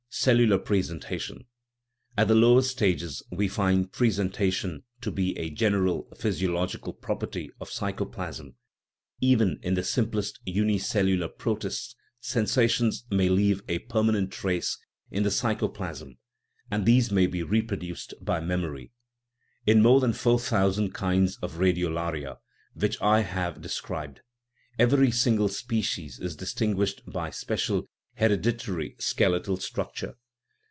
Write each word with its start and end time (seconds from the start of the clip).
Cellular 0.13 0.57
presentation. 0.57 1.45
At 2.17 2.27
the 2.27 2.35
lowest 2.35 2.69
stages 2.71 3.23
we 3.31 3.47
find 3.47 3.93
presentation 3.93 4.83
to 4.99 5.09
be 5.09 5.37
a 5.39 5.49
general 5.49 6.09
physiological 6.19 6.91
property 6.91 7.49
of 7.61 7.69
psychoplasm; 7.69 8.55
even 9.21 9.57
in 9.63 9.75
the 9.75 9.85
simplest 9.85 10.41
unicellular 10.45 11.29
protist 11.29 11.95
117 12.29 12.37
THE 12.37 12.91
RIDDLE 12.91 12.91
OF 12.91 13.07
THE 13.07 13.15
UNIVERSE 13.15 13.63
sensations 13.63 13.63
may 13.63 13.69
leave 13.69 13.69
a 13.81 13.85
permanent 13.87 14.31
trace 14.33 14.77
in 15.09 15.23
the 15.23 15.31
psycho 15.31 15.69
plasm, 15.69 16.17
and 16.69 16.85
these 16.85 17.09
may 17.09 17.25
be 17.25 17.41
reproduced 17.41 18.13
by 18.19 18.41
memory. 18.41 18.91
In 19.65 19.81
more 19.81 20.01
than 20.01 20.11
four 20.11 20.39
thousand 20.39 20.93
kinds 20.93 21.37
of 21.41 21.53
radiolaria, 21.53 22.37
which 22.73 23.01
I 23.01 23.21
have 23.21 23.61
described, 23.61 24.19
every 24.77 25.11
single 25.11 25.47
species 25.47 26.19
is 26.19 26.35
distinguished 26.35 27.01
by 27.07 27.29
special, 27.29 27.85
hereditary 28.15 28.93
skeletal 28.99 29.55
structure. 29.55 30.15